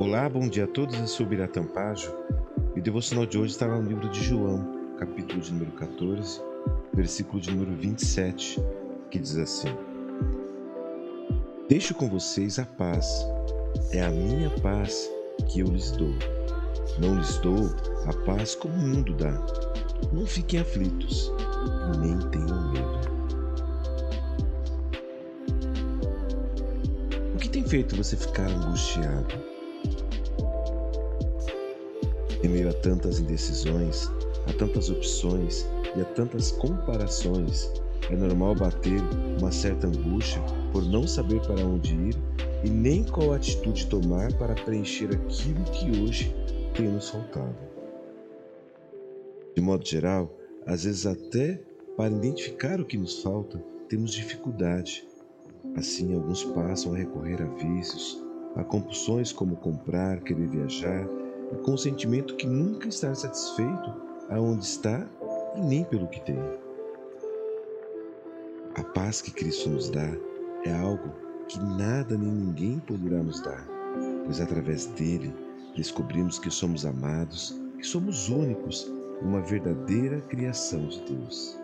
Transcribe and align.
Olá, 0.00 0.26
bom 0.30 0.48
dia 0.48 0.64
a 0.64 0.66
todos. 0.66 0.98
Eu 0.98 1.06
sou 1.06 1.26
Biratã 1.26 1.62
Pajo 1.62 2.10
e 2.74 2.80
o 2.80 2.82
devocional 2.82 3.26
de 3.26 3.36
hoje 3.36 3.52
está 3.52 3.68
no 3.68 3.86
livro 3.86 4.08
de 4.08 4.24
João, 4.24 4.94
capítulo 4.98 5.42
de 5.42 5.52
número 5.52 5.72
14, 5.72 6.40
versículo 6.94 7.38
de 7.38 7.50
número 7.50 7.76
27, 7.76 8.58
que 9.10 9.18
diz 9.18 9.36
assim: 9.36 9.68
Deixo 11.68 11.94
com 11.94 12.08
vocês 12.08 12.58
a 12.58 12.64
paz, 12.64 13.26
é 13.92 14.02
a 14.02 14.08
minha 14.08 14.48
paz 14.62 15.06
que 15.50 15.60
eu 15.60 15.66
lhes 15.66 15.90
dou. 15.90 16.14
Não 16.98 17.16
lhes 17.16 17.36
dou 17.36 17.68
a 18.06 18.24
paz 18.24 18.54
como 18.54 18.72
o 18.72 18.78
mundo 18.78 19.12
dá. 19.12 19.32
Não 20.14 20.24
fiquem 20.24 20.60
aflitos 20.60 21.30
e 21.92 21.98
nem 21.98 22.18
tenham 22.30 22.72
medo. 22.72 23.00
O 27.34 27.36
que 27.36 27.50
tem 27.50 27.68
feito 27.68 27.94
você 27.96 28.16
ficar 28.16 28.48
angustiado? 28.48 29.59
Em 32.42 32.48
meio 32.48 32.70
a 32.70 32.72
tantas 32.72 33.20
indecisões, 33.20 34.10
a 34.46 34.52
tantas 34.54 34.90
opções 34.90 35.66
e 35.96 36.00
a 36.00 36.04
tantas 36.04 36.50
comparações, 36.52 37.70
é 38.08 38.16
normal 38.16 38.54
bater 38.54 39.00
uma 39.38 39.52
certa 39.52 39.86
angústia 39.86 40.42
por 40.72 40.84
não 40.84 41.06
saber 41.06 41.40
para 41.42 41.64
onde 41.64 41.94
ir 41.94 42.16
e 42.64 42.70
nem 42.70 43.04
qual 43.04 43.32
atitude 43.32 43.86
tomar 43.86 44.32
para 44.34 44.54
preencher 44.54 45.10
aquilo 45.12 45.62
que 45.64 46.00
hoje 46.00 46.34
tem 46.74 46.88
nos 46.88 47.10
faltado. 47.10 47.54
De 49.54 49.60
modo 49.60 49.86
geral, 49.86 50.34
às 50.66 50.84
vezes 50.84 51.06
até 51.06 51.60
para 51.96 52.14
identificar 52.14 52.80
o 52.80 52.84
que 52.84 52.96
nos 52.96 53.22
falta, 53.22 53.62
temos 53.88 54.12
dificuldade. 54.12 55.06
Assim, 55.76 56.14
alguns 56.14 56.42
passam 56.44 56.94
a 56.94 56.96
recorrer 56.96 57.42
a 57.42 57.46
vícios, 57.46 58.22
a 58.56 58.64
compulsões 58.64 59.32
como 59.32 59.56
comprar, 59.56 60.20
querer 60.20 60.48
viajar, 60.48 61.06
com 61.58 61.74
o 61.74 61.78
sentimento 61.78 62.36
que 62.36 62.46
nunca 62.46 62.88
está 62.88 63.14
satisfeito 63.14 63.92
aonde 64.28 64.64
está 64.64 65.06
e 65.56 65.60
nem 65.60 65.84
pelo 65.84 66.08
que 66.08 66.20
tem. 66.20 66.38
A 68.76 68.84
paz 68.84 69.20
que 69.20 69.30
Cristo 69.30 69.68
nos 69.68 69.90
dá 69.90 70.08
é 70.64 70.72
algo 70.72 71.10
que 71.48 71.58
nada 71.58 72.16
nem 72.16 72.30
ninguém 72.30 72.78
poderá 72.78 73.22
nos 73.22 73.40
dar, 73.40 73.66
pois 74.24 74.40
através 74.40 74.86
dele 74.86 75.34
descobrimos 75.76 76.38
que 76.38 76.50
somos 76.50 76.86
amados, 76.86 77.58
que 77.78 77.86
somos 77.86 78.28
únicos 78.28 78.90
uma 79.20 79.40
verdadeira 79.40 80.20
criação 80.22 80.86
de 80.86 81.00
Deus. 81.02 81.58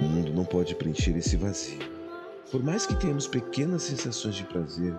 O 0.00 0.04
mundo 0.04 0.32
não 0.34 0.44
pode 0.44 0.74
preencher 0.74 1.16
esse 1.16 1.36
vazio. 1.36 1.78
Por 2.50 2.62
mais 2.62 2.86
que 2.86 2.98
tenhamos 2.98 3.26
pequenas 3.26 3.82
sensações 3.82 4.34
de 4.34 4.44
prazer 4.44 4.94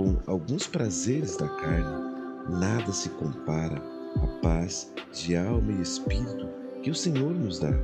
com 0.00 0.16
alguns 0.26 0.66
prazeres 0.66 1.36
da 1.36 1.46
carne, 1.46 2.58
nada 2.58 2.90
se 2.90 3.10
compara 3.10 3.76
à 4.16 4.26
paz 4.40 4.90
de 5.12 5.36
alma 5.36 5.72
e 5.72 5.82
espírito 5.82 6.48
que 6.82 6.90
o 6.90 6.94
Senhor 6.94 7.34
nos 7.34 7.58
dá, 7.58 7.74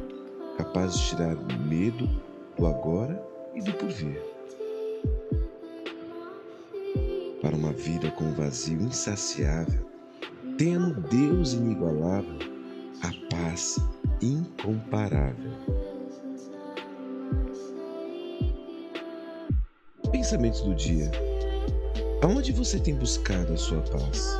capaz 0.56 0.94
de 0.94 1.08
tirar 1.10 1.36
o 1.36 1.58
medo 1.68 2.08
do 2.56 2.66
agora 2.66 3.22
e 3.54 3.60
do 3.60 3.70
porvir. 3.74 4.18
Para 7.42 7.54
uma 7.54 7.74
vida 7.74 8.10
com 8.12 8.32
vazio 8.32 8.80
insaciável, 8.80 9.86
tenha 10.56 10.78
no 10.78 10.94
Deus 10.94 11.52
inigualável 11.52 12.38
a 13.02 13.36
paz 13.36 13.78
incomparável. 14.22 15.52
Pensamentos 20.10 20.62
do 20.62 20.74
dia. 20.74 21.25
Aonde 22.22 22.52
você 22.52 22.78
tem 22.78 22.94
buscado 22.94 23.52
a 23.52 23.56
sua 23.56 23.82
paz? 23.82 24.38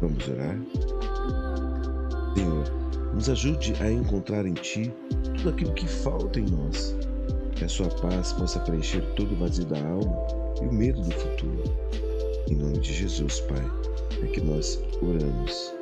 Vamos 0.00 0.28
orar? 0.28 0.56
Senhor, 2.34 2.64
nos 3.14 3.28
ajude 3.30 3.74
a 3.80 3.90
encontrar 3.90 4.46
em 4.46 4.54
Ti 4.54 4.92
tudo 5.36 5.48
aquilo 5.48 5.72
que 5.72 5.88
falta 5.88 6.38
em 6.38 6.46
nós. 6.46 6.94
Que 7.56 7.64
a 7.64 7.68
Sua 7.68 7.88
paz 7.88 8.32
possa 8.34 8.60
preencher 8.60 9.02
todo 9.16 9.32
o 9.32 9.36
vazio 9.36 9.64
da 9.64 9.78
alma 9.78 10.26
e 10.62 10.66
o 10.66 10.72
medo 10.72 11.00
do 11.00 11.10
futuro. 11.12 11.64
Em 12.48 12.54
nome 12.54 12.78
de 12.78 12.92
Jesus, 12.92 13.40
Pai, 13.40 13.64
é 14.22 14.26
que 14.26 14.40
nós 14.40 14.80
oramos 15.02 15.74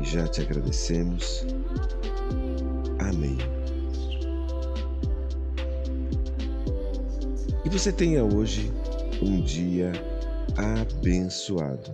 e 0.00 0.04
já 0.04 0.26
te 0.26 0.40
agradecemos. 0.40 1.46
Amém. 2.98 3.38
E 7.64 7.68
você 7.68 7.90
tenha 7.90 8.22
hoje 8.22 8.70
um 9.22 9.40
dia 9.40 9.92
abençoado. 10.56 11.90